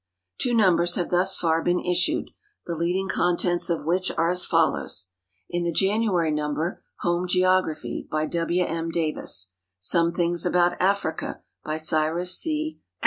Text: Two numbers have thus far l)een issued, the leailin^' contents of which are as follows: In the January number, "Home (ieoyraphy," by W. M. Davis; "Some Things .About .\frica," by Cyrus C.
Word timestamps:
Two 0.39 0.55
numbers 0.55 0.95
have 0.95 1.11
thus 1.11 1.35
far 1.35 1.63
l)een 1.63 1.79
issued, 1.87 2.31
the 2.65 2.73
leailin^' 2.73 3.07
contents 3.07 3.69
of 3.69 3.85
which 3.85 4.09
are 4.17 4.31
as 4.31 4.47
follows: 4.47 5.09
In 5.47 5.63
the 5.63 5.71
January 5.71 6.31
number, 6.31 6.81
"Home 7.01 7.27
(ieoyraphy," 7.27 8.09
by 8.09 8.25
W. 8.25 8.63
M. 8.65 8.89
Davis; 8.89 9.49
"Some 9.77 10.11
Things 10.11 10.43
.About 10.43 10.79
.\frica," 10.79 11.41
by 11.63 11.77
Cyrus 11.77 12.35
C. 12.35 12.79